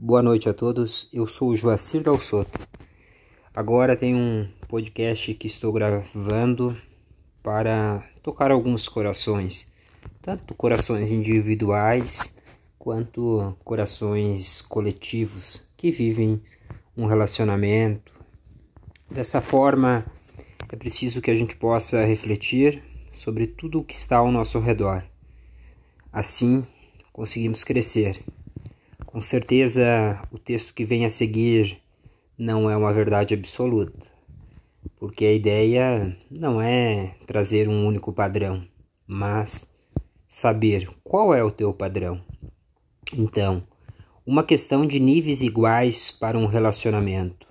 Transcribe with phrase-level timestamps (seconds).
[0.00, 2.60] Boa noite a todos, eu sou o Joacir Dal Soto.
[3.52, 6.80] Agora tem um podcast que estou gravando
[7.42, 9.74] para tocar alguns corações,
[10.22, 12.32] tanto corações individuais
[12.78, 16.40] quanto corações coletivos que vivem
[16.96, 18.14] um relacionamento.
[19.10, 20.06] Dessa forma,
[20.72, 25.02] é preciso que a gente possa refletir sobre tudo o que está ao nosso redor.
[26.12, 26.64] Assim,
[27.12, 28.24] conseguimos crescer.
[29.10, 31.78] Com certeza, o texto que vem a seguir
[32.36, 34.06] não é uma verdade absoluta,
[34.98, 38.68] porque a ideia não é trazer um único padrão,
[39.06, 39.74] mas
[40.28, 42.22] saber qual é o teu padrão.
[43.10, 43.66] Então,
[44.26, 47.48] uma questão de níveis iguais para um relacionamento,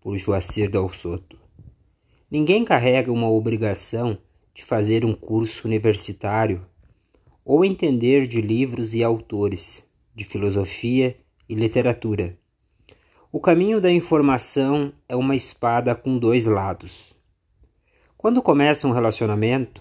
[0.00, 1.38] por Joacir Dal Soto.
[2.28, 4.18] Ninguém carrega uma obrigação
[4.52, 6.66] de fazer um curso universitário
[7.44, 9.87] ou entender de livros e autores,
[10.18, 11.16] de filosofia
[11.48, 12.36] e literatura.
[13.30, 17.14] O caminho da informação é uma espada com dois lados.
[18.16, 19.80] Quando começa um relacionamento,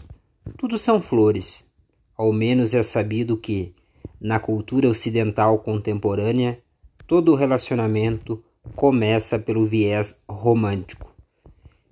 [0.55, 1.67] tudo são flores.
[2.15, 3.73] Ao menos é sabido que,
[4.21, 6.61] na cultura ocidental contemporânea,
[7.07, 8.43] todo relacionamento
[8.75, 11.11] começa pelo viés romântico.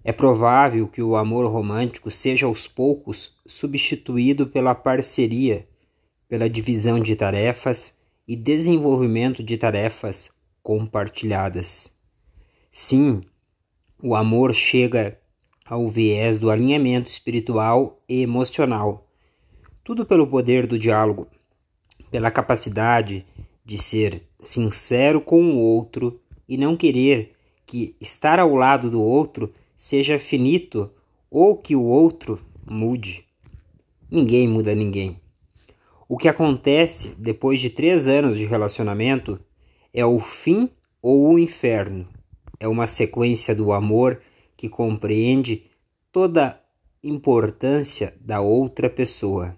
[0.04, 5.68] É provável que o amor romântico seja aos poucos substituído pela parceria,
[6.28, 10.32] pela divisão de tarefas e desenvolvimento de tarefas
[10.62, 11.96] compartilhadas.
[12.72, 13.22] Sim,
[14.02, 15.20] o amor chega
[15.66, 19.08] ao viés do alinhamento espiritual e emocional.
[19.84, 21.28] Tudo pelo poder do diálogo,
[22.12, 23.26] pela capacidade
[23.64, 27.34] de ser sincero com o outro e não querer
[27.66, 30.92] que estar ao lado do outro seja finito
[31.30, 33.26] ou que o outro mude.
[34.10, 35.20] Ninguém muda ninguém.
[36.08, 39.40] O que acontece depois de três anos de relacionamento
[39.92, 40.70] é o fim
[41.02, 42.08] ou o inferno.
[42.60, 44.22] É uma sequência do amor
[44.56, 45.66] que compreende
[46.12, 46.58] toda a
[47.04, 49.58] importância da outra pessoa.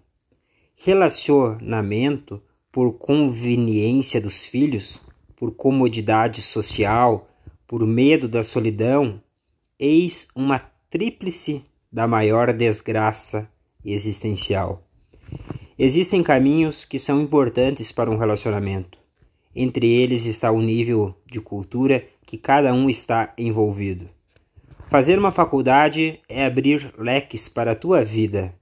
[0.74, 2.41] Relacionamento
[2.72, 5.02] por conveniência dos filhos,
[5.36, 7.28] por comodidade social,
[7.68, 9.22] por medo da solidão,
[9.78, 10.59] eis uma
[10.90, 13.52] tríplice da maior desgraça
[13.84, 14.87] existencial.
[15.79, 18.97] Existem caminhos que são importantes para um relacionamento.
[19.55, 24.09] Entre eles está o nível de cultura que cada um está envolvido.
[24.89, 28.55] Fazer uma faculdade é abrir leques para a tua vida.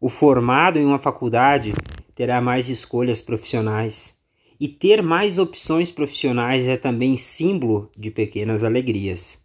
[0.00, 1.74] O formado em uma faculdade
[2.14, 4.16] terá mais escolhas profissionais.
[4.60, 9.44] E ter mais opções profissionais é também símbolo de pequenas alegrias.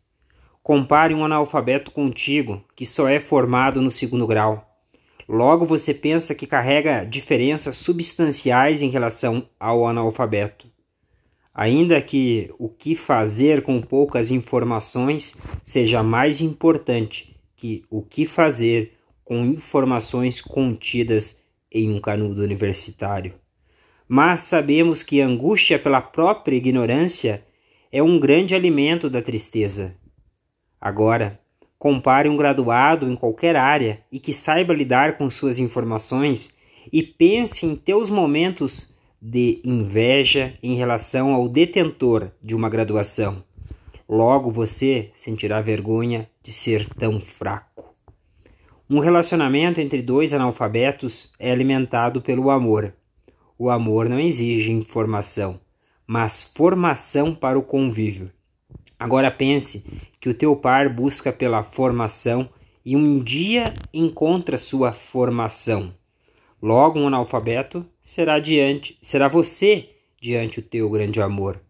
[0.61, 4.69] Compare um analfabeto contigo, que só é formado no segundo grau.
[5.31, 10.67] Logo você pensa que carrega diferenças substanciais em relação ao analfabeto.
[11.53, 18.94] Ainda que o que fazer com poucas informações seja mais importante que o que fazer
[19.23, 23.35] com informações contidas em um canudo universitário.
[24.07, 27.45] Mas sabemos que a angústia pela própria ignorância
[27.91, 29.95] é um grande alimento da tristeza.
[30.81, 31.39] Agora,
[31.79, 36.57] compare um graduado em qualquer área e que saiba lidar com suas informações
[36.91, 43.44] e pense em teus momentos de inveja em relação ao detentor de uma graduação.
[44.07, 47.95] Logo você sentirá vergonha de ser tão fraco.
[48.89, 52.94] Um relacionamento entre dois analfabetos é alimentado pelo amor.
[53.57, 55.59] O amor não exige informação,
[56.07, 58.31] mas formação para o convívio.
[58.99, 59.85] Agora pense
[60.19, 62.49] que o teu par busca pela formação
[62.83, 65.93] e um dia encontra sua formação.
[66.61, 71.61] Logo um analfabeto será diante, será você diante o teu grande amor.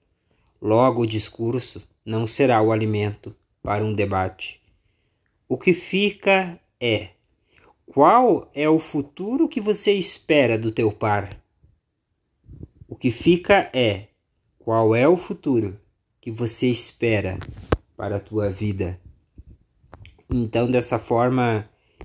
[0.60, 4.60] Logo o discurso não será o alimento para um debate.
[5.48, 7.10] O que fica é:
[7.86, 11.40] qual é o futuro que você espera do teu par?
[12.88, 14.08] O que fica é:
[14.58, 15.80] qual é o futuro
[16.30, 17.40] que você espera
[17.98, 19.00] para a tua vida?
[20.30, 21.68] Então, dessa forma,